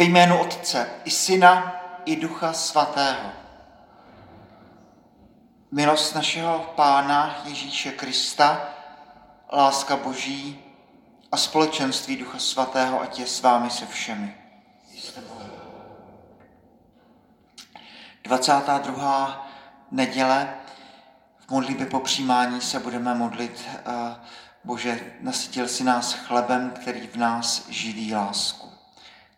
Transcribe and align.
Ve 0.00 0.06
jménu 0.06 0.40
Otce 0.40 0.90
i 1.04 1.10
Syna 1.10 1.82
i 2.04 2.16
Ducha 2.16 2.52
Svatého. 2.52 3.30
Milost 5.72 6.14
našeho 6.14 6.58
Pána 6.76 7.36
Ježíše 7.44 7.92
Krista, 7.92 8.68
láska 9.52 9.96
Boží 9.96 10.60
a 11.32 11.36
společenství 11.36 12.16
Ducha 12.16 12.38
Svatého, 12.38 13.00
ať 13.00 13.18
je 13.18 13.26
s 13.26 13.42
vámi 13.42 13.70
se 13.70 13.86
všemi. 13.86 14.36
22. 18.22 19.48
neděle 19.90 20.54
v 21.38 21.50
modlitbě 21.50 21.86
po 21.86 22.00
přijímání 22.00 22.60
se 22.60 22.78
budeme 22.78 23.14
modlit 23.14 23.68
Bože, 24.64 25.12
nasytil 25.20 25.68
si 25.68 25.84
nás 25.84 26.12
chlebem, 26.12 26.70
který 26.70 27.06
v 27.06 27.16
nás 27.16 27.68
živí 27.68 28.14
lásku. 28.14 28.59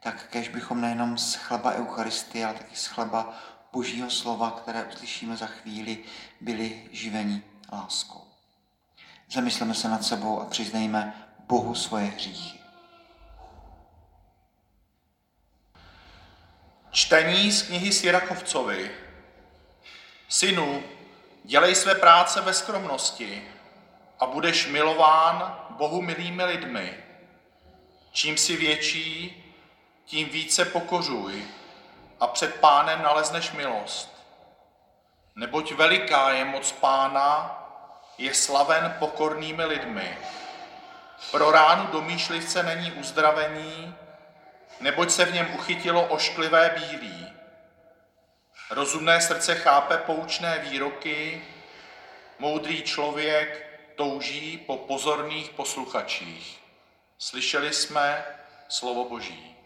Tak 0.02 0.26
kež 0.30 0.48
bychom 0.48 0.80
nejenom 0.80 1.18
z 1.18 1.34
chleba 1.34 1.72
Eucharistie, 1.72 2.46
ale 2.46 2.54
taky 2.54 2.76
z 2.76 2.86
chleba 2.86 3.34
Božího 3.72 4.10
slova, 4.10 4.50
které 4.50 4.84
uslyšíme 4.84 5.36
za 5.36 5.46
chvíli, 5.46 5.98
byli 6.40 6.88
živeni 6.92 7.42
láskou. 7.72 8.24
Zamysleme 9.30 9.74
se 9.74 9.88
nad 9.88 10.04
sebou 10.04 10.40
a 10.40 10.44
přiznejme 10.44 11.26
Bohu 11.38 11.74
svoje 11.74 12.04
hříchy. 12.04 12.58
Čtení 16.90 17.52
z 17.52 17.62
knihy 17.62 17.92
Sirakovcovi. 17.92 18.90
Synu, 20.28 20.82
dělej 21.44 21.74
své 21.74 21.94
práce 21.94 22.40
ve 22.40 22.54
skromnosti, 22.54 23.48
a 24.20 24.26
budeš 24.26 24.66
milován 24.66 25.58
Bohu 25.70 26.02
milými 26.02 26.44
lidmi. 26.44 26.94
Čím 28.12 28.36
si 28.36 28.56
větší, 28.56 29.41
tím 30.04 30.28
více 30.28 30.64
pokořuj 30.64 31.44
a 32.20 32.26
před 32.26 32.54
pánem 32.54 33.02
nalezneš 33.02 33.52
milost. 33.52 34.12
Neboť 35.34 35.72
veliká 35.72 36.30
je 36.32 36.44
moc 36.44 36.72
pána, 36.72 37.58
je 38.18 38.34
slaven 38.34 38.96
pokornými 38.98 39.64
lidmi. 39.64 40.18
Pro 41.30 41.50
ránu 41.50 41.86
domýšlivce 41.86 42.62
není 42.62 42.92
uzdravení, 42.92 43.94
neboť 44.80 45.10
se 45.10 45.24
v 45.24 45.34
něm 45.34 45.54
uchytilo 45.54 46.06
ošklivé 46.06 46.70
bílí. 46.78 47.32
Rozumné 48.70 49.20
srdce 49.20 49.54
chápe 49.54 49.98
poučné 49.98 50.58
výroky, 50.58 51.44
moudrý 52.38 52.82
člověk 52.82 53.66
touží 53.96 54.58
po 54.58 54.76
pozorných 54.76 55.50
posluchačích. 55.50 56.60
Slyšeli 57.18 57.72
jsme 57.72 58.24
slovo 58.68 59.04
Boží. 59.04 59.56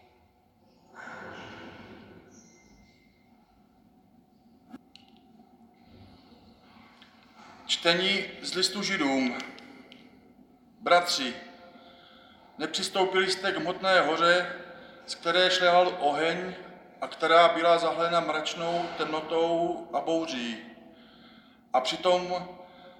Čtení 7.67 8.25
z 8.41 8.53
listu 8.53 8.83
židům. 8.83 9.37
Bratři, 10.79 11.33
nepřistoupili 12.57 13.31
jste 13.31 13.51
k 13.51 13.57
hmotné 13.57 14.01
hoře, 14.01 14.55
z 15.05 15.15
které 15.15 15.51
šlehal 15.51 15.97
oheň 15.99 16.53
a 17.01 17.07
která 17.07 17.49
byla 17.49 17.77
zahlena 17.77 18.19
mračnou 18.19 18.89
temnotou 18.97 19.87
a 19.93 20.01
bouří. 20.01 20.57
A 21.73 21.81
přitom 21.81 22.47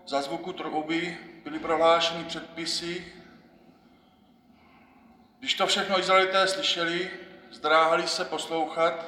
za 0.07 0.21
zvuku 0.21 0.53
trouby 0.53 1.17
byly 1.43 1.59
prohlášeny 1.59 2.23
předpisy. 2.23 3.13
Když 5.39 5.53
to 5.53 5.67
všechno 5.67 5.99
Izraelité 5.99 6.47
slyšeli, 6.47 7.11
zdráhali 7.51 8.07
se 8.07 8.25
poslouchat 8.25 9.05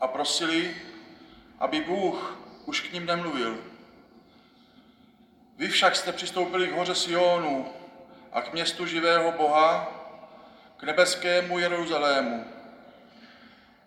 a 0.00 0.06
prosili, 0.06 0.76
aby 1.58 1.80
Bůh 1.80 2.38
už 2.66 2.80
k 2.80 2.92
ním 2.92 3.06
nemluvil. 3.06 3.71
Vy 5.58 5.68
však 5.68 5.96
jste 5.96 6.12
přistoupili 6.12 6.68
k 6.68 6.72
hoře 6.72 6.94
Sionu 6.94 7.72
a 8.32 8.42
k 8.42 8.52
městu 8.52 8.86
živého 8.86 9.32
Boha, 9.32 9.92
k 10.76 10.82
nebeskému 10.82 11.58
Jeruzalému, 11.58 12.44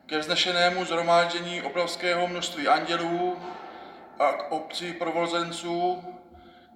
ke 0.05 0.19
vznešenému 0.19 0.85
zhromáždění 0.85 1.61
obrovského 1.61 2.27
množství 2.27 2.67
andělů 2.67 3.39
a 4.19 4.31
k 4.31 4.51
obci 4.51 4.93
provozenců, 4.93 6.03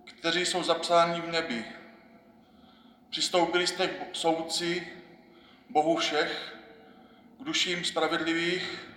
kteří 0.06 0.46
jsou 0.46 0.64
zapsáni 0.64 1.22
v 1.22 1.32
nebi. 1.32 1.66
Přistoupili 3.10 3.68
jste 3.68 3.88
k 3.88 4.04
soudci, 4.14 4.88
Bohu 5.70 5.98
všech, 5.98 6.56
k 7.40 7.44
duším 7.44 7.86
spravedlivých, 7.86 8.90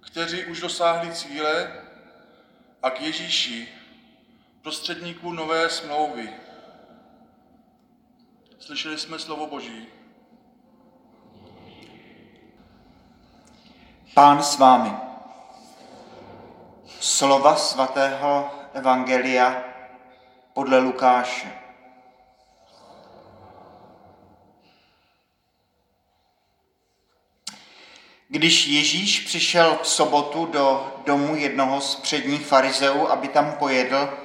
kteří 0.00 0.44
už 0.44 0.60
dosáhli 0.60 1.12
cíle, 1.12 1.72
a 2.82 2.90
k 2.90 3.00
Ježíši, 3.00 3.68
prostředníků 4.62 5.32
nové 5.32 5.70
smlouvy. 5.70 6.30
Slyšeli 8.58 8.98
jsme 8.98 9.18
slovo 9.18 9.46
Boží. 9.46 9.86
Pán 14.14 14.42
s 14.42 14.58
vámi. 14.58 14.92
Slova 17.00 17.56
svatého 17.56 18.50
Evangelia 18.74 19.64
podle 20.52 20.78
Lukáše. 20.78 21.52
Když 28.28 28.66
Ježíš 28.66 29.20
přišel 29.20 29.78
v 29.82 29.88
sobotu 29.88 30.46
do 30.46 30.94
domu 31.06 31.36
jednoho 31.36 31.80
z 31.80 31.94
předních 31.96 32.46
farizeů, 32.46 33.08
aby 33.08 33.28
tam 33.28 33.52
pojedl, 33.52 34.19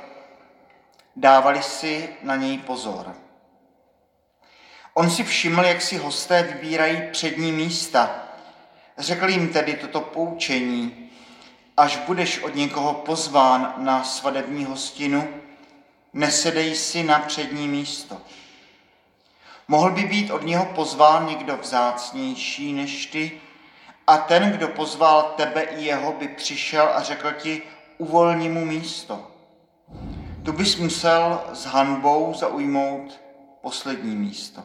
dávali 1.15 1.63
si 1.63 2.09
na 2.21 2.35
něj 2.35 2.57
pozor. 2.57 3.15
On 4.93 5.09
si 5.09 5.23
všiml, 5.23 5.65
jak 5.65 5.81
si 5.81 5.97
hosté 5.97 6.43
vybírají 6.43 7.01
přední 7.11 7.51
místa. 7.51 8.23
Řekl 8.97 9.29
jim 9.29 9.49
tedy 9.49 9.73
toto 9.73 10.01
poučení, 10.01 11.09
až 11.77 11.97
budeš 11.97 12.39
od 12.39 12.55
někoho 12.55 12.93
pozván 12.93 13.73
na 13.77 14.03
svadební 14.03 14.65
hostinu, 14.65 15.27
nesedej 16.13 16.75
si 16.75 17.03
na 17.03 17.19
přední 17.19 17.67
místo. 17.67 18.21
Mohl 19.67 19.91
by 19.91 20.03
být 20.03 20.31
od 20.31 20.43
něho 20.43 20.65
pozván 20.65 21.27
někdo 21.27 21.57
vzácnější 21.57 22.73
než 22.73 23.05
ty, 23.05 23.41
a 24.07 24.17
ten, 24.17 24.51
kdo 24.51 24.67
pozval 24.67 25.33
tebe 25.37 25.61
i 25.61 25.83
jeho, 25.83 26.11
by 26.11 26.27
přišel 26.27 26.89
a 26.93 27.03
řekl 27.03 27.31
ti, 27.31 27.61
uvolni 27.97 28.49
mu 28.49 28.65
místo. 28.65 29.34
Tu 30.45 30.53
bys 30.53 30.75
musel 30.75 31.43
s 31.53 31.65
hanbou 31.65 32.33
zaujmout 32.33 33.21
poslední 33.61 34.15
místo. 34.15 34.63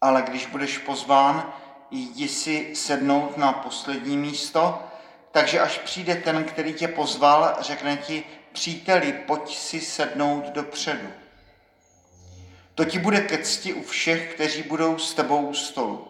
Ale 0.00 0.22
když 0.22 0.46
budeš 0.46 0.78
pozván, 0.78 1.52
jdi 1.90 2.28
si 2.28 2.76
sednout 2.76 3.36
na 3.36 3.52
poslední 3.52 4.16
místo, 4.16 4.82
takže 5.30 5.60
až 5.60 5.78
přijde 5.78 6.14
ten, 6.14 6.44
který 6.44 6.74
tě 6.74 6.88
pozval, 6.88 7.56
řekne 7.60 7.96
ti, 7.96 8.24
příteli, 8.52 9.12
pojď 9.12 9.56
si 9.56 9.80
sednout 9.80 10.44
dopředu. 10.44 11.08
To 12.74 12.84
ti 12.84 12.98
bude 12.98 13.20
ke 13.20 13.38
cti 13.38 13.72
u 13.72 13.82
všech, 13.82 14.34
kteří 14.34 14.62
budou 14.62 14.98
s 14.98 15.14
tebou 15.14 15.46
u 15.46 15.54
stolu. 15.54 16.08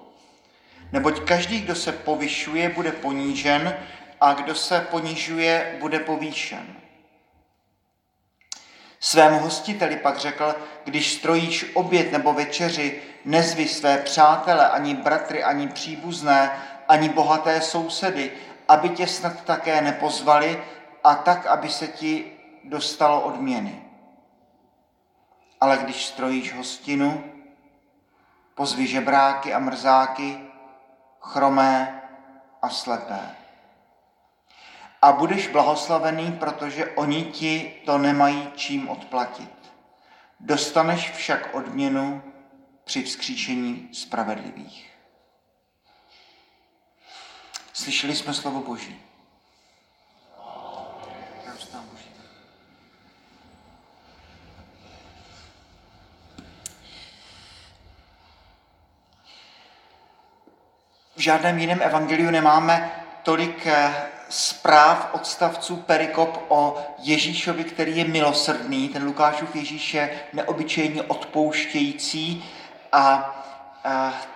Neboť 0.92 1.20
každý, 1.20 1.60
kdo 1.60 1.74
se 1.74 1.92
povyšuje, 1.92 2.68
bude 2.68 2.92
ponížen 2.92 3.76
a 4.20 4.32
kdo 4.32 4.54
se 4.54 4.80
ponižuje, 4.90 5.76
bude 5.80 6.00
povýšen. 6.00 6.87
Svému 9.00 9.38
hostiteli 9.38 9.96
pak 9.96 10.18
řekl, 10.18 10.54
když 10.84 11.12
strojíš 11.12 11.70
oběd 11.74 12.12
nebo 12.12 12.32
večeři, 12.32 13.02
nezvi 13.24 13.68
své 13.68 13.98
přátele, 13.98 14.68
ani 14.68 14.94
bratry, 14.94 15.44
ani 15.44 15.68
příbuzné, 15.68 16.62
ani 16.88 17.08
bohaté 17.08 17.60
sousedy, 17.60 18.32
aby 18.68 18.88
tě 18.88 19.06
snad 19.06 19.44
také 19.44 19.80
nepozvali 19.80 20.64
a 21.04 21.14
tak, 21.14 21.46
aby 21.46 21.68
se 21.68 21.86
ti 21.86 22.32
dostalo 22.64 23.20
odměny. 23.20 23.82
Ale 25.60 25.76
když 25.76 26.06
strojíš 26.06 26.54
hostinu, 26.54 27.24
pozvi 28.54 28.86
žebráky 28.86 29.54
a 29.54 29.58
mrzáky, 29.58 30.40
chromé 31.20 32.02
a 32.62 32.68
slepé. 32.68 33.20
A 35.02 35.12
budeš 35.12 35.48
blahoslavený, 35.48 36.32
protože 36.32 36.86
oni 36.86 37.24
ti 37.24 37.82
to 37.86 37.98
nemají 37.98 38.52
čím 38.56 38.88
odplatit. 38.88 39.50
Dostaneš 40.40 41.10
však 41.10 41.54
odměnu 41.54 42.22
při 42.84 43.02
vzkříšení 43.02 43.88
spravedlivých. 43.92 44.90
Slyšeli 47.72 48.16
jsme 48.16 48.34
slovo 48.34 48.60
Boží. 48.60 49.08
v 61.18 61.20
žádném 61.20 61.58
jiném 61.58 61.82
evangeliu 61.82 62.30
nemáme 62.30 62.90
tolik 63.22 63.66
eh, 63.66 63.94
zpráv 64.28 65.08
odstavců 65.12 65.76
perikop 65.76 66.44
o 66.48 66.76
Ježíšovi, 66.98 67.64
který 67.64 67.96
je 67.96 68.04
milosrdný. 68.04 68.88
Ten 68.88 69.04
Lukášův 69.04 69.56
Ježíš 69.56 69.94
je 69.94 70.10
neobyčejně 70.32 71.02
odpouštějící 71.02 72.44
a 72.92 73.34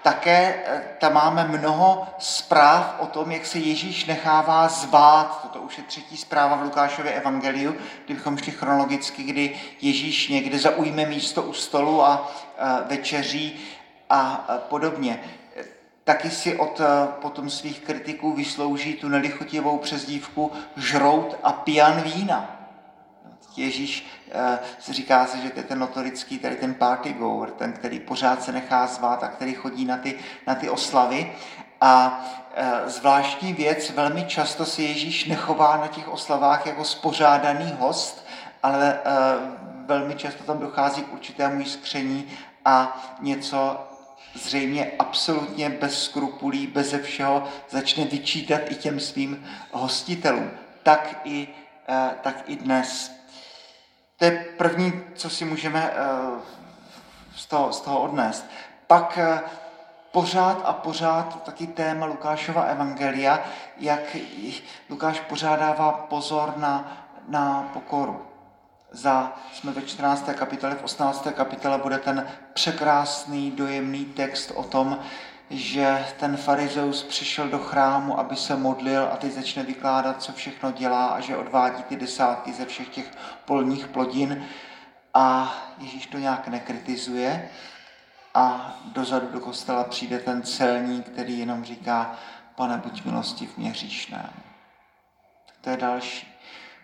také 0.02 0.54
e, 0.66 0.82
tam 0.98 1.12
máme 1.12 1.44
mnoho 1.44 2.06
zpráv 2.18 2.96
o 2.98 3.06
tom, 3.06 3.32
jak 3.32 3.46
se 3.46 3.58
Ježíš 3.58 4.04
nechává 4.04 4.68
zvát. 4.68 5.42
Toto 5.42 5.58
už 5.58 5.78
je 5.78 5.84
třetí 5.84 6.16
zpráva 6.16 6.56
v 6.56 6.62
Lukášově 6.62 7.12
evangeliu, 7.12 7.76
kdybychom 8.04 8.38
šli 8.38 8.52
chronologicky, 8.52 9.22
kdy 9.22 9.60
Ježíš 9.80 10.28
někde 10.28 10.58
zaujme 10.58 11.06
místo 11.06 11.42
u 11.42 11.52
stolu 11.52 12.04
a 12.04 12.32
večeří 12.86 13.60
a 14.10 14.44
podobně. 14.68 15.20
Taky 16.04 16.30
si 16.30 16.56
od 16.58 16.80
e, 16.80 16.84
potom 17.20 17.50
svých 17.50 17.80
kritiků 17.80 18.32
vyslouží 18.32 18.94
tu 18.94 19.08
nelichotivou 19.08 19.78
přezdívku 19.78 20.52
žrout 20.76 21.36
a 21.42 21.52
pijan 21.52 22.00
vína. 22.00 22.62
Ježíš 23.56 24.06
eh, 24.30 24.58
se 24.78 24.92
říká 24.92 25.26
se, 25.26 25.38
že 25.38 25.50
to 25.50 25.58
je 25.58 25.64
ten 25.64 25.78
notorický, 25.78 26.38
tady 26.38 26.56
ten 26.56 26.74
party 26.74 27.12
goer, 27.12 27.50
ten, 27.50 27.72
který 27.72 28.00
pořád 28.00 28.42
se 28.42 28.52
nechá 28.52 28.86
zvát 28.86 29.22
a 29.22 29.28
který 29.28 29.54
chodí 29.54 29.84
na 29.84 29.96
ty, 29.96 30.18
na 30.46 30.54
ty 30.54 30.70
oslavy. 30.70 31.32
A 31.80 32.24
eh, 32.54 32.80
zvláštní 32.86 33.52
věc, 33.52 33.90
velmi 33.90 34.24
často 34.24 34.64
se 34.64 34.82
Ježíš 34.82 35.24
nechová 35.24 35.76
na 35.76 35.86
těch 35.86 36.08
oslavách 36.08 36.66
jako 36.66 36.84
spořádaný 36.84 37.76
host, 37.78 38.26
ale 38.62 39.00
eh, 39.04 39.10
velmi 39.86 40.14
často 40.14 40.44
tam 40.44 40.58
dochází 40.58 41.02
k 41.02 41.12
určitému 41.12 41.60
jiskření 41.60 42.26
a 42.64 43.02
něco 43.20 43.86
zřejmě 44.34 44.92
absolutně 44.98 45.70
bez 45.70 46.04
skrupulí, 46.04 46.66
beze 46.66 46.98
všeho 46.98 47.44
začne 47.70 48.04
vyčítat 48.04 48.60
i 48.68 48.74
těm 48.74 49.00
svým 49.00 49.46
hostitelům. 49.72 50.50
Tak 50.82 51.20
i, 51.24 51.48
tak 52.22 52.44
i 52.46 52.56
dnes. 52.56 53.12
To 54.22 54.24
je 54.24 54.44
první, 54.56 54.92
co 55.14 55.30
si 55.30 55.44
můžeme 55.44 55.92
eh, 55.92 56.40
z 57.36 57.46
toho, 57.46 57.72
z 57.72 57.80
toho 57.80 58.00
odnést. 58.00 58.46
Pak 58.86 59.18
eh, 59.18 59.40
pořád 60.12 60.62
a 60.64 60.72
pořád 60.72 61.42
taky 61.42 61.66
téma 61.66 62.06
Lukášova 62.06 62.62
evangelia, 62.62 63.44
jak 63.76 64.16
Lukáš 64.90 65.20
pořádává 65.20 65.92
pozor 65.92 66.54
na, 66.56 67.06
na 67.28 67.70
pokoru. 67.72 68.31
Za, 68.92 69.38
jsme 69.52 69.72
ve 69.72 69.82
14. 69.82 70.28
kapitole, 70.34 70.74
v 70.74 70.84
18. 70.84 71.26
kapitole 71.34 71.78
bude 71.78 71.98
ten 71.98 72.28
překrásný, 72.54 73.50
dojemný 73.50 74.04
text 74.04 74.52
o 74.54 74.62
tom, 74.62 74.98
že 75.50 76.06
ten 76.20 76.36
farizeus 76.36 77.02
přišel 77.02 77.48
do 77.48 77.58
chrámu, 77.58 78.18
aby 78.18 78.36
se 78.36 78.56
modlil 78.56 79.08
a 79.12 79.16
teď 79.16 79.32
začne 79.32 79.62
vykládat, 79.62 80.22
co 80.22 80.32
všechno 80.32 80.72
dělá 80.72 81.06
a 81.06 81.20
že 81.20 81.36
odvádí 81.36 81.82
ty 81.82 81.96
desátky 81.96 82.52
ze 82.52 82.66
všech 82.66 82.88
těch 82.88 83.10
polních 83.44 83.86
plodin 83.86 84.44
a 85.14 85.54
Ježíš 85.78 86.06
to 86.06 86.18
nějak 86.18 86.48
nekritizuje 86.48 87.48
a 88.34 88.76
dozadu 88.84 89.28
do 89.32 89.40
kostela 89.40 89.84
přijde 89.84 90.18
ten 90.18 90.42
celník, 90.42 91.08
který 91.08 91.38
jenom 91.38 91.64
říká, 91.64 92.16
pane, 92.54 92.76
buď 92.76 93.04
milostiv 93.04 93.56
mě 93.56 93.70
hříšnému. 93.70 94.42
To 95.60 95.70
je 95.70 95.76
další. 95.76 96.31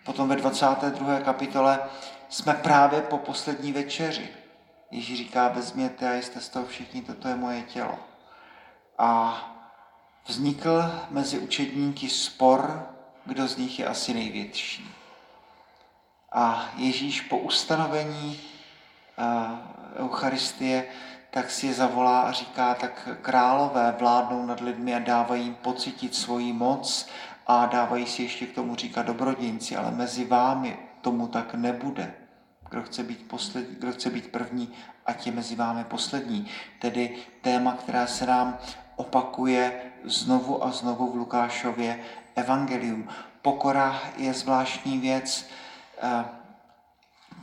Potom 0.09 0.29
ve 0.29 0.37
22. 0.37 1.21
kapitole 1.21 1.81
jsme 2.29 2.55
právě 2.55 3.01
po 3.01 3.19
poslední 3.19 3.73
večeři. 3.73 4.29
Ježíš 4.91 5.19
říká, 5.19 5.49
vezměte 5.49 6.11
a 6.11 6.23
jste 6.23 6.41
z 6.41 6.49
toho 6.49 6.67
všichni, 6.67 7.03
toto 7.03 7.29
je 7.29 7.35
moje 7.35 7.63
tělo. 7.63 7.99
A 8.99 9.39
vznikl 10.27 10.83
mezi 11.11 11.39
učedníky 11.39 12.09
spor, 12.09 12.89
kdo 13.25 13.49
z 13.49 13.57
nich 13.57 13.79
je 13.79 13.87
asi 13.87 14.15
největší. 14.15 14.95
A 16.33 16.69
Ježíš 16.77 17.21
po 17.21 17.39
ustanovení 17.39 18.41
Eucharistie 19.97 20.85
tak 21.31 21.51
si 21.51 21.67
je 21.67 21.75
zavolá 21.75 22.21
a 22.21 22.33
říká, 22.33 22.75
tak 22.75 23.09
králové 23.23 23.95
vládnou 23.99 24.47
nad 24.47 24.61
lidmi 24.61 24.95
a 24.95 24.99
dávají 24.99 25.45
jim 25.45 25.55
pocitit 25.55 26.15
svoji 26.15 26.53
moc 26.53 27.09
a 27.49 27.67
dávají 27.67 28.07
si 28.07 28.23
ještě 28.23 28.47
k 28.47 28.55
tomu 28.55 28.77
říkat 28.77 29.07
dobrodinci, 29.07 29.77
ale 29.77 29.91
mezi 29.91 30.25
vámi 30.25 30.79
tomu 31.01 31.29
tak 31.29 31.55
nebude. 31.55 32.15
Kdo 32.71 32.83
chce 32.83 33.03
být, 33.03 33.29
poslední, 33.29 33.77
kdo 33.77 33.93
chce 33.93 34.11
být 34.11 34.33
první, 34.33 34.73
ať 35.07 35.27
je 35.27 35.33
mezi 35.33 35.57
vámi 35.57 35.85
poslední. 35.85 36.47
Tedy 36.79 37.17
téma, 37.41 37.73
která 37.73 38.07
se 38.07 38.27
nám 38.27 38.59
opakuje 38.97 39.83
znovu 40.05 40.65
a 40.65 40.71
znovu 40.71 41.13
v 41.13 41.17
Lukášově 41.17 42.01
evangelium. 42.35 43.09
Pokora 43.43 44.03
je 44.17 44.35
zvláštní 44.35 44.99
věc. 44.99 45.49
Eh, 46.03 46.25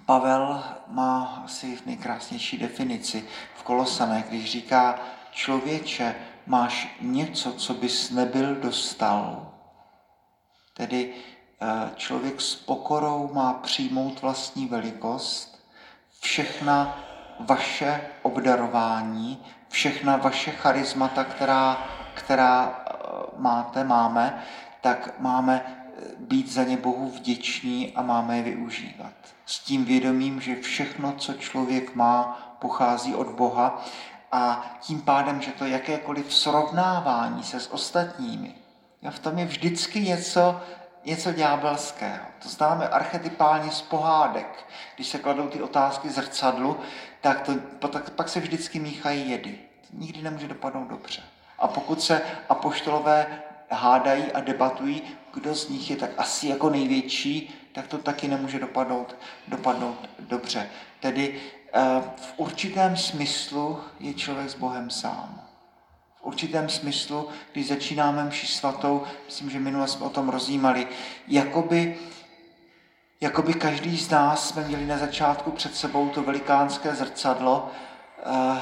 Pavel 0.05 0.63
má 0.87 1.41
asi 1.45 1.79
nejkrásnější 1.85 2.57
definici 2.57 3.25
v 3.55 3.63
Kolosané, 3.63 4.23
když 4.29 4.51
říká, 4.51 4.99
člověče, 5.31 6.15
máš 6.47 6.97
něco, 7.01 7.53
co 7.53 7.73
bys 7.73 8.11
nebyl 8.11 8.55
dostal. 8.55 9.54
Tedy 10.77 11.13
eh, 11.61 11.89
člověk 11.95 12.41
s 12.41 12.55
pokorou 12.55 13.29
má 13.33 13.53
přijmout 13.53 14.21
vlastní 14.21 14.67
velikost, 14.67 15.59
všechna 16.19 16.99
vaše 17.39 18.01
obdarování, 18.21 19.45
všechna 19.69 20.17
vaše 20.17 20.51
charismata, 20.51 21.23
která, 21.23 21.87
která 22.13 22.85
eh, 22.87 22.93
máte, 23.37 23.83
máme, 23.83 24.43
tak 24.81 25.19
máme 25.19 25.61
eh, 25.65 26.01
být 26.19 26.51
za 26.51 26.63
ně 26.63 26.77
Bohu 26.77 27.11
vděční 27.11 27.95
a 27.95 28.01
máme 28.01 28.37
je 28.37 28.43
využívat. 28.43 29.13
S 29.45 29.59
tím 29.59 29.85
vědomím, 29.85 30.41
že 30.41 30.55
všechno, 30.55 31.13
co 31.17 31.33
člověk 31.33 31.95
má, 31.95 32.39
pochází 32.59 33.15
od 33.15 33.27
Boha 33.27 33.85
a 34.31 34.75
tím 34.81 35.01
pádem, 35.01 35.41
že 35.41 35.51
to 35.51 35.65
jakékoliv 35.65 36.33
srovnávání 36.33 37.43
se 37.43 37.59
s 37.59 37.73
ostatními, 37.73 38.64
v 39.11 39.19
tom 39.19 39.39
je 39.39 39.45
vždycky 39.45 40.01
něco, 40.01 40.61
něco 41.05 41.31
ďábelského. 41.33 42.25
To 42.43 42.49
známe 42.49 42.87
archetypálně 42.87 43.71
z 43.71 43.81
pohádek. 43.81 44.65
Když 44.95 45.07
se 45.07 45.17
kladou 45.17 45.47
ty 45.47 45.61
otázky 45.61 46.09
zrcadlu, 46.09 46.77
tak, 47.21 47.49
to, 47.79 47.87
tak 47.87 48.09
pak 48.09 48.29
se 48.29 48.39
vždycky 48.39 48.79
míchají 48.79 49.29
jedy. 49.29 49.59
To 49.81 49.97
nikdy 49.97 50.21
nemůže 50.21 50.47
dopadnout 50.47 50.87
dobře. 50.87 51.21
A 51.59 51.67
pokud 51.67 52.01
se 52.01 52.21
apoštolové 52.49 53.43
hádají 53.69 54.31
a 54.31 54.39
debatují, 54.39 55.01
kdo 55.33 55.55
z 55.55 55.69
nich 55.69 55.89
je 55.89 55.95
tak 55.95 56.09
asi 56.17 56.47
jako 56.47 56.69
největší, 56.69 57.55
tak 57.73 57.87
to 57.87 57.97
taky 57.97 58.27
nemůže 58.27 58.59
dopadnout, 58.59 59.15
dopadnout 59.47 60.09
dobře. 60.19 60.69
Tedy 60.99 61.41
eh, 61.73 62.01
v 62.15 62.33
určitém 62.37 62.97
smyslu 62.97 63.83
je 63.99 64.13
člověk 64.13 64.49
s 64.49 64.55
Bohem 64.55 64.89
sám. 64.89 65.44
Určitém 66.25 66.69
smyslu, 66.69 67.29
když 67.51 67.67
začínáme 67.67 68.23
mši 68.23 68.47
svatou, 68.47 69.03
myslím, 69.25 69.49
že 69.49 69.59
minule 69.59 69.87
jsme 69.87 70.05
o 70.05 70.09
tom 70.09 70.29
rozjímali, 70.29 70.87
jakoby, 71.27 71.97
jakoby 73.21 73.53
každý 73.53 73.97
z 73.97 74.09
nás 74.09 74.49
jsme 74.49 74.67
měli 74.67 74.85
na 74.85 74.97
začátku 74.97 75.51
před 75.51 75.75
sebou 75.75 76.09
to 76.09 76.23
velikánské 76.23 76.95
zrcadlo, 76.95 77.71
eh, 78.25 78.61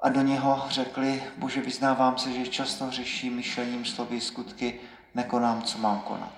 a 0.00 0.08
do 0.08 0.22
něho 0.22 0.62
řekli, 0.68 1.22
bože, 1.36 1.60
vyznávám 1.60 2.18
se, 2.18 2.32
že 2.32 2.46
často 2.46 2.90
řeší 2.90 3.30
myšlením, 3.30 3.84
slovy, 3.84 4.20
skutky, 4.20 4.80
nekonám, 5.14 5.62
co 5.62 5.78
mám 5.78 6.00
konat. 6.00 6.32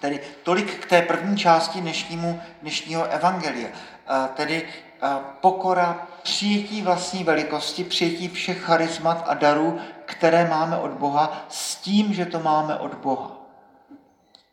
Tedy 0.00 0.20
tolik 0.42 0.84
k 0.84 0.88
té 0.88 1.02
první 1.02 1.36
části 1.36 1.80
dnešnímu, 1.80 2.40
dnešního 2.62 3.04
evangelia. 3.04 3.68
Tedy 4.34 4.68
pokora, 5.40 6.06
přijetí 6.22 6.82
vlastní 6.82 7.24
velikosti, 7.24 7.84
přijetí 7.84 8.28
všech 8.28 8.62
charismat 8.62 9.24
a 9.26 9.34
darů, 9.34 9.78
které 10.04 10.48
máme 10.48 10.76
od 10.76 10.90
Boha, 10.90 11.44
s 11.48 11.76
tím, 11.76 12.14
že 12.14 12.26
to 12.26 12.40
máme 12.40 12.76
od 12.76 12.94
Boha. 12.94 13.30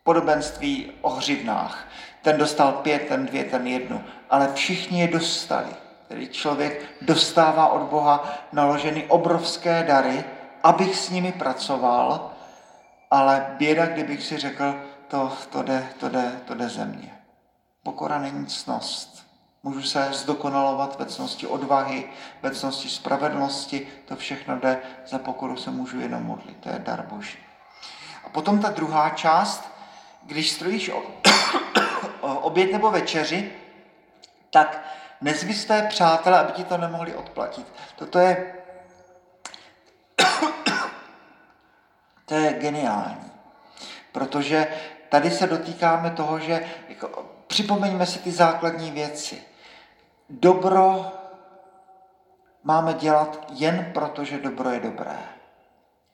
Podobenství 0.03 0.91
o 1.01 1.09
hřivnách. 1.09 1.87
Ten 2.21 2.37
dostal 2.37 2.71
pět, 2.71 3.07
ten 3.07 3.25
dvě, 3.25 3.43
ten 3.43 3.67
jednu, 3.67 4.03
ale 4.29 4.53
všichni 4.53 5.01
je 5.01 5.07
dostali 5.07 5.69
který 6.11 6.29
člověk 6.29 6.85
dostává 7.01 7.67
od 7.67 7.81
Boha 7.81 8.33
naloženy 8.51 9.05
obrovské 9.07 9.83
dary, 9.83 10.23
abych 10.63 10.95
s 10.95 11.09
nimi 11.09 11.31
pracoval, 11.31 12.31
ale 13.11 13.55
běda, 13.57 13.85
kdybych 13.85 14.23
si 14.23 14.37
řekl, 14.37 14.75
to, 15.07 15.31
to, 15.49 15.63
jde, 15.63 15.87
to, 15.99 16.09
jde, 16.09 16.41
to 16.45 16.53
jde 16.53 16.69
ze 16.69 16.85
mě. 16.85 17.15
Pokora 17.83 18.19
není 18.19 18.45
cnost. 18.45 19.25
Můžu 19.63 19.81
se 19.81 20.09
zdokonalovat 20.11 20.99
ve 20.99 21.05
cnosti 21.05 21.47
odvahy, 21.47 22.09
ve 22.41 22.51
cnosti 22.51 22.89
spravedlnosti, 22.89 23.87
to 24.05 24.15
všechno 24.15 24.59
jde, 24.59 24.81
za 25.07 25.19
pokoru 25.19 25.57
se 25.57 25.71
můžu 25.71 25.99
jenom 25.99 26.23
modlit, 26.23 26.57
to 26.59 26.69
je 26.69 26.79
dar 26.79 27.05
Boží. 27.05 27.37
A 28.25 28.29
potom 28.29 28.59
ta 28.59 28.69
druhá 28.69 29.09
část, 29.09 29.71
když 30.23 30.51
stojíš 30.51 30.89
o, 30.89 31.03
oběd 32.21 32.71
nebo 32.71 32.91
večeři, 32.91 33.51
tak 34.49 34.81
nezvisté 35.21 35.81
přátelé, 35.81 36.39
aby 36.39 36.51
ti 36.51 36.63
to 36.63 36.77
nemohli 36.77 37.15
odplatit. 37.15 37.67
Toto 37.95 38.19
je 38.19 38.53
To 42.25 42.33
je 42.33 42.53
geniální. 42.53 43.31
Protože 44.11 44.67
tady 45.09 45.31
se 45.31 45.47
dotýkáme 45.47 46.11
toho, 46.11 46.39
že 46.39 46.65
jako, 46.89 47.25
připomeňme 47.47 48.05
si 48.05 48.19
ty 48.19 48.31
základní 48.31 48.91
věci. 48.91 49.50
Dobro 50.33 51.11
máme 52.63 52.93
dělat 52.93 53.45
jen 53.49 53.91
proto, 53.93 54.23
že 54.23 54.39
dobro 54.39 54.69
je 54.69 54.79
dobré. 54.79 55.17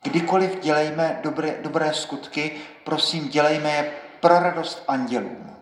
Kdykoliv 0.03 0.59
dělejme 0.59 1.19
dobré, 1.23 1.55
dobré 1.61 1.93
skutky, 1.93 2.51
prosím, 2.83 3.29
dělejme 3.29 3.71
je 3.71 3.91
pro 4.19 4.39
radost 4.39 4.83
andělům. 4.87 5.55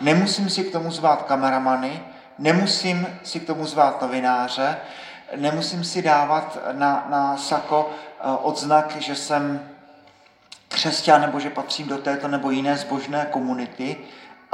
Nemusím 0.00 0.50
si 0.50 0.64
k 0.64 0.72
tomu 0.72 0.90
zvát 0.90 1.22
kameramany, 1.22 2.02
nemusím 2.38 3.18
si 3.22 3.40
k 3.40 3.46
tomu 3.46 3.66
zvát 3.66 4.02
novináře, 4.02 4.76
nemusím 5.36 5.84
si 5.84 6.02
dávat 6.02 6.58
na, 6.72 7.06
na 7.10 7.36
sako 7.36 7.90
eh, 7.90 8.22
odznak, 8.42 8.96
že 8.96 9.14
jsem 9.14 9.70
křesťan 10.68 11.20
nebo 11.20 11.40
že 11.40 11.50
patřím 11.50 11.88
do 11.88 11.98
této 11.98 12.28
nebo 12.28 12.50
jiné 12.50 12.76
zbožné 12.76 13.26
komunity, 13.30 13.96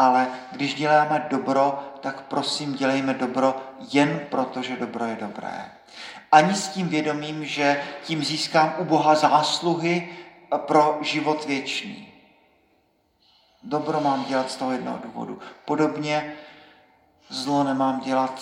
ale 0.01 0.29
když 0.53 0.75
děláme 0.75 1.27
dobro, 1.31 1.79
tak 2.01 2.21
prosím 2.21 2.75
dělejme 2.75 3.15
dobro 3.15 3.57
jen 3.93 4.21
proto, 4.31 4.63
že 4.63 4.77
dobro 4.77 5.05
je 5.05 5.17
dobré. 5.21 5.73
Ani 6.33 6.55
s 6.55 6.69
tím 6.69 6.89
vědomím, 6.89 7.45
že 7.45 7.83
tím 8.05 8.25
získám 8.25 8.75
u 8.79 8.85
Boha 8.85 9.15
zásluhy 9.15 10.17
pro 10.57 10.99
život 11.01 11.45
věčný. 11.45 12.13
Dobro 13.63 14.01
mám 14.01 14.25
dělat 14.25 14.51
z 14.51 14.57
toho 14.57 14.73
jednoho 14.73 14.99
důvodu. 15.03 15.39
Podobně 15.65 16.35
zlo 17.29 17.65
nemám 17.65 18.01
dělat 18.01 18.41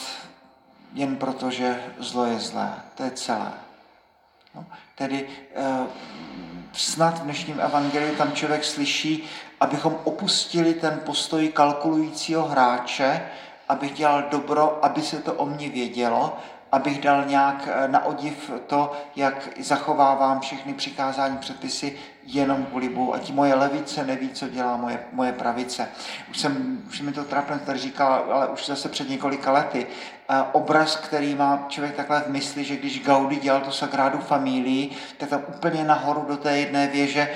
jen 0.92 1.16
proto, 1.16 1.50
že 1.50 1.82
zlo 1.98 2.24
je 2.24 2.38
zlé. 2.38 2.82
To 2.94 3.02
je 3.02 3.10
celé. 3.10 3.52
No, 4.54 4.66
tedy 4.94 5.28
eh, 5.54 5.86
snad 6.78 7.18
v 7.18 7.22
dnešním 7.22 7.60
evangeliu 7.60 8.14
tam 8.14 8.32
člověk 8.32 8.64
slyší, 8.64 9.28
abychom 9.60 9.98
opustili 10.04 10.74
ten 10.74 11.00
postoj 11.06 11.48
kalkulujícího 11.48 12.44
hráče, 12.48 13.22
abych 13.68 13.92
dělal 13.92 14.22
dobro, 14.30 14.84
aby 14.84 15.02
se 15.02 15.22
to 15.22 15.32
o 15.34 15.46
mě 15.46 15.68
vědělo, 15.68 16.36
abych 16.72 17.00
dal 17.00 17.24
nějak 17.24 17.68
eh, 17.72 17.88
na 17.88 18.04
odiv 18.04 18.50
to, 18.66 18.92
jak 19.16 19.48
zachovávám 19.60 20.40
všechny 20.40 20.74
přikázání 20.74 21.38
předpisy 21.38 21.98
jenom 22.24 22.64
kvůli 22.64 22.88
Bohu. 22.88 23.14
A 23.14 23.18
moje 23.32 23.54
levice 23.54 24.04
neví, 24.04 24.28
co 24.28 24.48
dělá 24.48 24.76
moje, 24.76 25.00
moje 25.12 25.32
pravice. 25.32 25.88
Už 26.30 26.38
jsem, 26.38 26.82
už 26.88 27.00
mi 27.00 27.12
to 27.12 27.24
trapně 27.24 27.58
tady 27.58 27.78
říkal, 27.78 28.24
ale 28.30 28.48
už 28.48 28.66
zase 28.66 28.88
před 28.88 29.08
několika 29.08 29.52
lety. 29.52 29.86
Eh, 30.30 30.44
obraz, 30.52 30.96
který 30.96 31.34
má 31.34 31.66
člověk 31.68 31.96
takhle 31.96 32.20
v 32.20 32.28
mysli, 32.28 32.64
že 32.64 32.76
když 32.76 33.04
Gaudi 33.04 33.36
dělal 33.36 33.60
tu 33.60 33.70
Sagradu 33.70 34.18
Familii, 34.18 34.90
tak 35.18 35.28
tam 35.28 35.42
úplně 35.48 35.84
nahoru 35.84 36.24
do 36.28 36.36
té 36.36 36.58
jedné 36.58 36.86
věže 36.86 37.30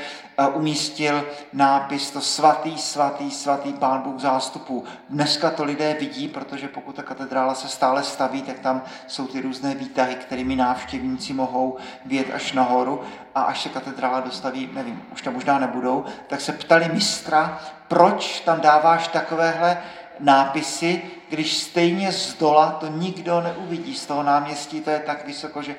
umístil 0.54 1.24
nápis 1.52 2.10
to 2.10 2.20
svatý, 2.20 2.78
svatý, 2.78 3.30
svatý 3.30 3.72
pán 3.72 4.02
Bůh 4.02 4.20
zástupů. 4.20 4.84
Dneska 5.10 5.50
to 5.50 5.64
lidé 5.64 5.96
vidí, 6.00 6.28
protože 6.28 6.68
pokud 6.68 6.96
ta 6.96 7.02
katedrála 7.02 7.54
se 7.54 7.68
stále 7.68 8.02
staví, 8.02 8.42
tak 8.42 8.58
tam 8.58 8.82
jsou 9.06 9.26
ty 9.26 9.40
různé 9.40 9.74
výtahy, 9.74 10.14
kterými 10.14 10.56
návštěvníci 10.56 11.32
mohou 11.32 11.76
vět 12.06 12.26
až 12.34 12.52
nahoru 12.52 13.00
a 13.34 13.42
až 13.42 13.62
se 13.62 13.68
katedrála 13.68 14.20
dostaví, 14.20 14.70
nevím, 14.72 15.02
už 15.12 15.22
tam 15.22 15.34
možná 15.34 15.58
nebudou, 15.58 16.04
tak 16.26 16.40
se 16.40 16.52
ptali 16.52 16.88
mistra, 16.92 17.60
proč 17.88 18.40
tam 18.40 18.60
dáváš 18.60 19.08
takovéhle 19.08 19.82
nápisy, 20.20 21.02
když 21.28 21.58
stejně 21.58 22.12
z 22.12 22.34
dola 22.34 22.70
to 22.70 22.86
nikdo 22.86 23.40
neuvidí. 23.40 23.94
Z 23.94 24.06
toho 24.06 24.22
náměstí 24.22 24.80
to 24.80 24.90
je 24.90 25.00
tak 25.00 25.26
vysoko, 25.26 25.62
že 25.62 25.76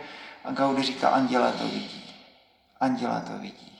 Gaudi 0.49 0.83
říká, 0.83 1.09
andělé 1.09 1.51
to 1.51 1.63
vidí. 1.63 2.15
Andělé 2.79 3.23
to 3.27 3.37
vidí. 3.37 3.72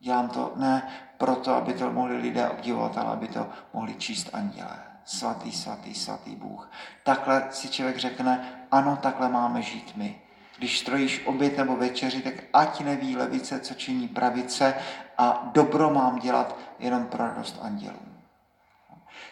Dělám 0.00 0.28
to 0.28 0.52
ne 0.56 0.88
proto, 1.18 1.54
aby 1.54 1.72
to 1.72 1.92
mohli 1.92 2.16
lidé 2.16 2.48
obdivovat, 2.48 2.98
ale 2.98 3.12
aby 3.12 3.28
to 3.28 3.48
mohli 3.72 3.94
číst 3.94 4.30
andělé. 4.32 4.78
Svatý, 5.04 5.52
svatý, 5.52 5.94
svatý 5.94 6.36
Bůh. 6.36 6.70
Takhle 7.04 7.46
si 7.50 7.68
člověk 7.68 7.96
řekne, 7.96 8.64
ano, 8.70 8.98
takhle 9.02 9.28
máme 9.28 9.62
žít 9.62 9.92
my. 9.96 10.20
Když 10.58 10.78
strojíš 10.78 11.22
oběd 11.26 11.56
nebo 11.56 11.76
večeři, 11.76 12.22
tak 12.22 12.34
ať 12.52 12.80
neví 12.80 13.16
levice, 13.16 13.60
co 13.60 13.74
činí 13.74 14.08
pravice 14.08 14.74
a 15.18 15.50
dobro 15.52 15.90
mám 15.90 16.18
dělat 16.18 16.56
jenom 16.78 17.06
pro 17.06 17.24
radost 17.24 17.58
andělů. 17.62 17.98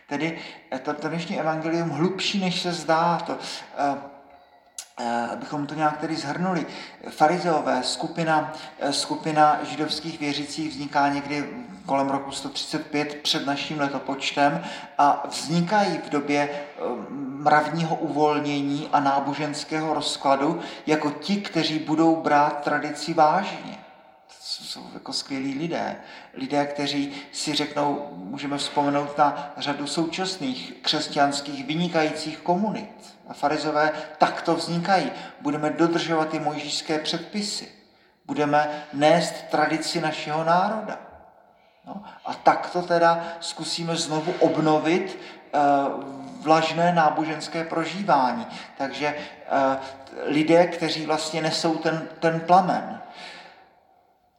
Tedy 0.09 0.39
to, 0.83 1.09
dnešní 1.09 1.41
evangelium 1.41 1.91
hlubší, 1.91 2.41
než 2.41 2.63
se 2.63 2.73
zdá. 2.73 3.19
To, 3.19 3.33
uh, 3.33 3.39
abychom 5.33 5.67
to 5.67 5.75
nějak 5.75 5.99
tedy 5.99 6.17
zhrnuli. 6.17 6.67
Farizeové, 7.11 7.83
skupina, 7.83 8.53
eh, 8.79 8.93
skupina 8.93 9.65
židovských 9.65 10.21
věřících 10.21 10.71
vzniká 10.71 11.09
někdy 11.09 11.49
kolem 11.87 12.09
roku 12.09 12.33
135 12.33 13.15
před 13.15 13.47
naším 13.47 13.81
letopočtem 13.81 14.65
a 14.99 15.27
vznikají 15.29 15.99
v 15.99 16.11
době 16.11 16.49
eh, 16.51 16.81
mravního 17.19 17.97
uvolnění 17.97 18.89
a 18.93 19.01
náboženského 19.01 19.95
rozkladu 19.95 20.61
jako 20.87 21.11
ti, 21.11 21.37
kteří 21.37 21.79
budou 21.79 22.17
brát 22.17 22.65
tradici 22.65 23.15
vážně. 23.15 23.79
To 24.29 24.65
jsou 24.65 24.87
jako 24.95 25.13
skvělí 25.13 25.59
lidé. 25.59 25.97
Lidé, 26.35 26.67
kteří 26.67 27.13
si 27.33 27.55
řeknou, 27.55 28.09
můžeme 28.17 28.59
vzpomenout 28.59 29.19
na 29.19 29.53
řadu 29.57 29.87
současných 29.87 30.73
křesťanských 30.83 31.65
vynikajících 31.67 32.39
komunit 32.39 33.16
a 33.29 33.35
farizové 33.35 33.93
takto 34.19 34.55
vznikají. 34.55 35.13
Budeme 35.41 35.71
dodržovat 35.71 36.29
ty 36.29 36.39
mojžíšské 36.39 36.99
předpisy. 36.99 37.69
Budeme 38.27 38.85
nést 38.93 39.35
tradici 39.51 40.01
našeho 40.01 40.45
národa. 40.45 40.99
No, 41.87 42.05
a 42.25 42.35
takto 42.35 42.83
teda 42.83 43.25
zkusíme 43.41 43.97
znovu 43.97 44.35
obnovit 44.41 45.19
uh, 45.19 45.61
vlažné 46.43 46.93
náboženské 46.93 47.65
prožívání. 47.65 48.47
Takže 48.79 49.15
uh, 49.17 49.77
lidé, 50.27 50.67
kteří 50.67 51.07
vlastně 51.07 51.43
nesou 51.43 51.75
ten, 51.75 52.09
ten 52.21 52.41
plamen, 52.41 53.01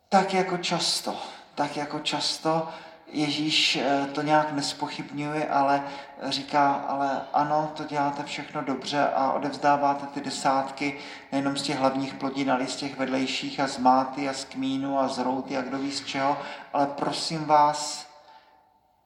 tak 0.10 0.34
jako 0.34 0.58
často, 0.58 1.16
tak 1.56 1.78
jako 1.78 2.00
často 2.00 2.70
Ježíš 3.12 3.76
eh, 3.76 4.08
to 4.12 4.22
nějak 4.22 4.52
nespochybňuje, 4.52 5.50
ale 5.50 5.84
říká, 6.24 6.74
ale 6.74 7.22
ano, 7.34 7.72
to 7.76 7.84
děláte 7.84 8.24
všechno 8.24 8.62
dobře 8.62 9.08
a 9.16 9.32
odevzdáváte 9.32 10.06
ty 10.06 10.22
desátky 10.22 11.00
nejenom 11.32 11.58
z 11.58 11.62
těch 11.62 11.78
hlavních 11.78 12.14
plodin, 12.14 12.52
ale 12.52 12.68
z 12.68 12.76
těch 12.76 12.98
vedlejších 12.98 13.60
a 13.60 13.68
z 13.68 13.78
máty 13.78 14.30
a 14.30 14.34
z 14.34 14.46
kmínu 14.46 15.00
a 15.00 15.08
z 15.08 15.18
routy 15.18 15.58
a 15.58 15.62
kdo 15.62 15.78
ví 15.78 15.92
z 15.92 16.06
čeho, 16.06 16.38
ale 16.74 16.88
prosím 16.88 17.46
vás, 17.46 18.08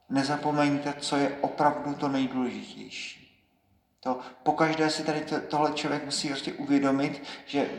nezapomeňte, 0.09 0.93
co 0.99 1.17
je 1.17 1.37
opravdu 1.41 1.93
to 1.93 2.07
nejdůležitější. 2.07 3.21
To, 3.99 4.19
pokaždé 4.43 4.89
si 4.89 5.03
tady 5.03 5.21
to, 5.21 5.39
tohle 5.39 5.71
člověk 5.71 6.05
musí 6.05 6.27
prostě 6.27 6.53
uvědomit, 6.53 7.23
že 7.45 7.69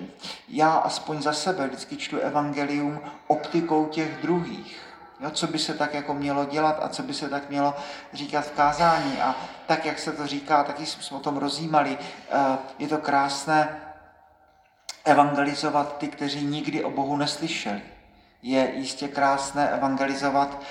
já 0.49 0.73
aspoň 0.73 1.23
za 1.23 1.33
sebe 1.33 1.67
vždycky 1.67 1.97
čtu 1.97 2.19
evangelium 2.19 3.00
optikou 3.26 3.87
těch 3.87 4.23
druhých 4.23 4.91
Jo, 5.23 5.31
co 5.31 5.47
by 5.47 5.59
se 5.59 5.75
tak 5.75 5.95
jako 5.95 6.14
mělo 6.14 6.45
dělat 6.45 6.79
a 6.83 6.88
co 6.88 7.02
by 7.02 7.14
se 7.14 7.29
tak 7.29 7.50
mělo 7.50 7.75
říkat 8.12 8.45
v 8.45 8.50
kázání. 8.50 9.21
A 9.21 9.35
tak, 9.67 9.87
jak 9.87 9.99
se 9.99 10.12
to 10.12 10.26
říká, 10.26 10.64
taky 10.64 10.87
jsme 10.87 11.17
o 11.17 11.21
tom 11.21 11.37
rozjímali. 11.37 11.99
Eh, 12.31 12.59
je 12.79 12.88
to 12.88 12.99
krásné 12.99 13.83
evangelizovat 15.05 15.99
ty, 15.99 16.09
kteří 16.09 16.47
nikdy 16.47 16.85
o 16.85 16.91
Bohu 16.91 17.17
neslyšeli. 17.17 17.83
Je 18.43 18.73
jistě 18.75 19.09
krásné 19.09 19.69
evangelizovat, 19.69 20.62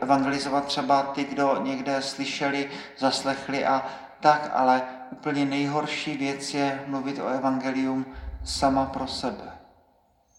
evangelizovat 0.00 0.64
třeba 0.64 1.02
ty, 1.02 1.24
kdo 1.24 1.62
někde 1.62 2.02
slyšeli, 2.02 2.70
zaslechli 2.98 3.66
a 3.66 3.86
tak, 4.20 4.50
ale 4.52 4.82
úplně 5.10 5.44
nejhorší 5.44 6.16
věc 6.16 6.54
je 6.54 6.84
mluvit 6.86 7.18
o 7.18 7.26
evangelium 7.26 8.06
sama 8.44 8.86
pro 8.86 9.06
sebe. 9.06 9.52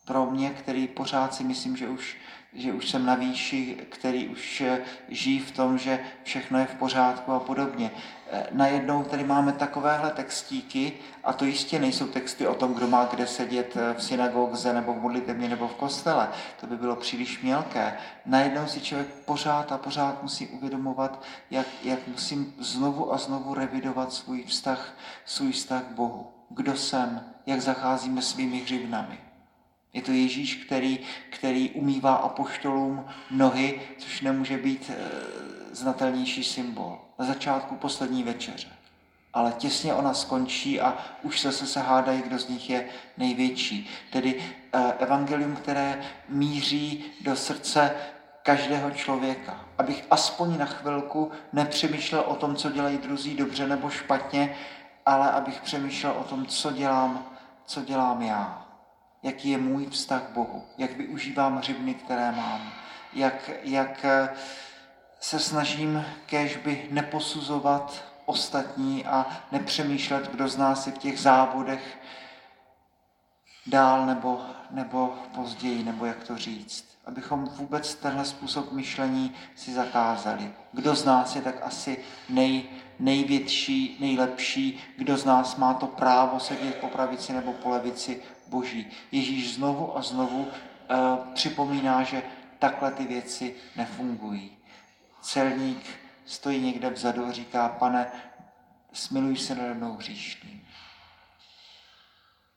Pro 0.05 0.25
mě, 0.25 0.49
který 0.49 0.87
pořád 0.87 1.33
si 1.33 1.43
myslím, 1.43 1.77
že 1.77 1.87
už 1.87 2.17
že 2.53 2.73
už 2.73 2.89
jsem 2.89 3.05
na 3.05 3.15
výši, 3.15 3.77
který 3.89 4.27
už 4.27 4.61
eh, 4.61 4.81
žijí 5.09 5.39
v 5.39 5.51
tom, 5.51 5.77
že 5.77 5.99
všechno 6.23 6.59
je 6.59 6.65
v 6.65 6.75
pořádku 6.75 7.31
a 7.31 7.39
podobně. 7.39 7.91
Eh, 8.31 8.47
najednou 8.51 9.03
tady 9.03 9.23
máme 9.23 9.53
takovéhle 9.53 10.11
textíky, 10.11 10.93
a 11.23 11.33
to 11.33 11.45
jistě 11.45 11.79
nejsou 11.79 12.07
texty 12.07 12.47
o 12.47 12.55
tom, 12.55 12.73
kdo 12.73 12.87
má 12.87 13.05
kde 13.05 13.27
sedět 13.27 13.77
eh, 13.77 13.93
v 13.93 14.03
synagogze 14.03 14.73
nebo 14.73 14.93
v 14.93 15.01
modlitevně 15.01 15.49
nebo 15.49 15.67
v 15.67 15.75
kostele. 15.75 16.29
To 16.59 16.67
by 16.67 16.77
bylo 16.77 16.95
příliš 16.95 17.41
mělké. 17.41 17.97
Najednou 18.25 18.67
si 18.67 18.81
člověk 18.81 19.07
pořád 19.25 19.71
a 19.71 19.77
pořád 19.77 20.23
musí 20.23 20.47
uvědomovat, 20.47 21.23
jak, 21.51 21.67
jak 21.83 22.07
musím 22.07 22.53
znovu 22.59 23.13
a 23.13 23.17
znovu 23.17 23.53
revidovat 23.53 24.13
svůj 24.13 24.43
vztah, 24.43 24.93
svůj 25.25 25.51
vztah 25.51 25.83
k 25.83 25.91
Bohu. 25.91 26.31
Kdo 26.49 26.75
jsem, 26.75 27.25
jak 27.45 27.61
zacházíme 27.61 28.21
svými 28.21 28.57
hřivnami. 28.57 29.30
Je 29.93 30.01
to 30.01 30.11
Ježíš, 30.11 30.55
který, 30.55 30.99
který 31.29 31.69
umývá 31.69 32.15
apoštolům 32.15 33.05
nohy, 33.31 33.81
což 33.97 34.21
nemůže 34.21 34.57
být 34.57 34.89
e, 34.89 34.95
znatelnější 35.75 36.43
symbol. 36.43 36.99
Na 37.19 37.25
začátku 37.25 37.75
poslední 37.75 38.23
večeře. 38.23 38.67
ale 39.33 39.53
těsně 39.57 39.93
ona 39.93 40.13
skončí 40.13 40.81
a 40.81 40.97
už 41.23 41.41
zase 41.41 41.67
se 41.67 41.79
hádají, 41.79 42.21
kdo 42.21 42.39
z 42.39 42.47
nich 42.47 42.69
je 42.69 42.89
největší. 43.17 43.89
Tedy 44.11 44.43
eh, 44.73 44.93
evangelium, 44.99 45.55
které 45.55 46.01
míří 46.29 47.05
do 47.21 47.35
srdce 47.35 47.95
každého 48.43 48.91
člověka. 48.91 49.65
Abych 49.77 50.05
aspoň 50.11 50.57
na 50.57 50.65
chvilku 50.65 51.31
nepřemýšlel 51.53 52.23
o 52.27 52.35
tom, 52.35 52.55
co 52.55 52.71
dělají 52.71 52.97
druzí 52.97 53.35
dobře 53.35 53.67
nebo 53.67 53.89
špatně, 53.89 54.55
ale 55.05 55.31
abych 55.31 55.61
přemýšlel 55.61 56.13
o 56.19 56.23
tom, 56.23 56.45
co 56.45 56.71
dělám, 56.71 57.25
co 57.65 57.81
dělám 57.81 58.21
já. 58.21 58.60
Jaký 59.23 59.49
je 59.49 59.57
můj 59.57 59.85
vztah 59.85 60.23
k 60.23 60.29
Bohu, 60.29 60.63
jak 60.77 60.97
využívám 60.97 61.57
hřibny, 61.57 61.93
které 61.93 62.31
mám, 62.31 62.71
jak, 63.13 63.51
jak 63.63 64.05
eh, 64.05 64.29
se 65.19 65.39
snažím 65.39 66.05
kéžby 66.25 66.87
neposuzovat 66.91 68.03
ostatní 68.25 69.05
a 69.05 69.25
nepřemýšlet, 69.51 70.31
kdo 70.31 70.47
z 70.47 70.57
nás 70.57 70.87
je 70.87 70.93
v 70.93 70.97
těch 70.97 71.19
závodech 71.19 71.99
dál 73.67 74.05
nebo, 74.05 74.41
nebo 74.71 75.13
později, 75.35 75.83
nebo 75.83 76.05
jak 76.05 76.23
to 76.23 76.37
říct. 76.37 76.85
Abychom 77.05 77.45
vůbec 77.45 77.95
tenhle 77.95 78.25
způsob 78.25 78.71
myšlení 78.71 79.33
si 79.55 79.73
zakázali. 79.73 80.53
Kdo 80.71 80.95
z 80.95 81.05
nás 81.05 81.35
je 81.35 81.41
tak 81.41 81.55
asi 81.61 81.97
nej, 82.29 82.63
největší, 82.99 83.97
nejlepší, 83.99 84.79
kdo 84.97 85.17
z 85.17 85.25
nás 85.25 85.55
má 85.55 85.73
to 85.73 85.87
právo 85.87 86.39
sedět 86.39 86.75
po 86.75 86.87
pravici 86.87 87.33
nebo 87.33 87.53
po 87.53 87.69
levici 87.69 88.21
Boží. 88.51 88.91
Ježíš 89.11 89.55
znovu 89.55 89.97
a 89.97 90.01
znovu 90.01 90.39
uh, 90.39 91.33
připomíná, 91.33 92.03
že 92.03 92.23
takhle 92.59 92.91
ty 92.91 93.03
věci 93.03 93.55
nefungují. 93.75 94.57
Celník 95.21 95.99
stojí 96.25 96.59
někde 96.59 96.89
vzadu 96.89 97.25
a 97.25 97.31
říká, 97.31 97.69
pane, 97.69 98.11
smiluj 98.93 99.37
se 99.37 99.55
nade 99.55 99.73
mnou 99.73 99.93
hříšným. 99.93 100.67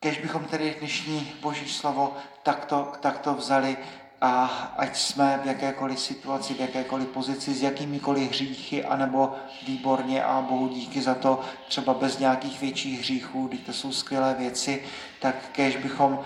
Kež 0.00 0.18
bychom 0.18 0.44
tedy 0.44 0.76
dnešní 0.78 1.32
Boží 1.40 1.68
slovo 1.68 2.16
takto, 2.42 2.92
takto 3.00 3.34
vzali 3.34 3.76
a 4.20 4.44
ať 4.76 4.96
jsme 4.96 5.40
v 5.42 5.46
jakékoliv 5.46 6.00
situaci, 6.00 6.54
v 6.54 6.60
jakékoliv 6.60 7.08
pozici, 7.08 7.54
s 7.54 7.62
jakýmikoliv 7.62 8.30
hříchy, 8.30 8.84
anebo 8.84 9.32
výborně 9.66 10.24
a 10.24 10.40
Bohu 10.40 10.68
díky 10.68 11.02
za 11.02 11.14
to, 11.14 11.40
třeba 11.68 11.94
bez 11.94 12.18
nějakých 12.18 12.60
větších 12.60 13.00
hříchů, 13.00 13.46
když 13.46 13.60
to 13.60 13.72
jsou 13.72 13.92
skvělé 13.92 14.34
věci, 14.38 14.82
tak 15.20 15.34
kež 15.52 15.76
bychom 15.76 16.20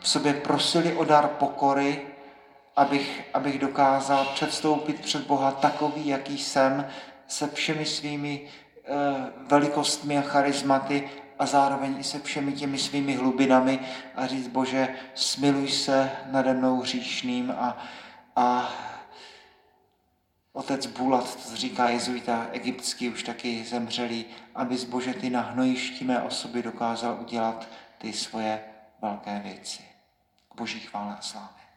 v 0.00 0.08
sobě 0.08 0.34
prosili 0.34 0.96
o 0.96 1.04
dar 1.04 1.28
pokory, 1.28 2.06
abych, 2.76 3.24
abych 3.34 3.58
dokázal 3.58 4.24
předstoupit 4.34 5.00
před 5.00 5.26
Boha 5.26 5.50
takový, 5.50 6.06
jaký 6.06 6.38
jsem, 6.38 6.86
se 7.28 7.48
všemi 7.48 7.86
svými 7.86 8.40
e, 8.40 8.90
velikostmi 9.48 10.18
a 10.18 10.22
charizmaty 10.22 11.10
a 11.38 11.46
zároveň 11.46 11.96
i 11.98 12.04
se 12.04 12.20
všemi 12.20 12.52
těmi 12.52 12.78
svými 12.78 13.14
hlubinami 13.14 13.80
a 14.14 14.26
říct, 14.26 14.48
Bože, 14.48 14.96
smiluj 15.14 15.68
se 15.68 16.10
nade 16.26 16.54
mnou 16.54 16.80
hříšným 16.80 17.50
a, 17.50 17.78
a 18.36 18.72
otec 20.52 20.86
Bulat, 20.86 21.38
říká 21.54 21.88
jezuita 21.88 22.46
egyptský, 22.52 23.08
už 23.08 23.22
taky 23.22 23.64
zemřelý, 23.64 24.24
aby 24.54 24.76
z 24.76 24.84
Bože 24.84 25.14
ty 25.14 25.30
na 25.30 25.40
hnojišti 25.40 26.04
mé 26.04 26.22
osoby 26.22 26.62
dokázal 26.62 27.18
udělat 27.20 27.68
ty 27.98 28.12
svoje 28.12 28.64
velké 29.02 29.40
věci. 29.44 29.82
K 30.48 30.54
boží 30.54 30.80
chvále 30.80 31.16
a 31.18 31.20
slávě. 31.20 31.67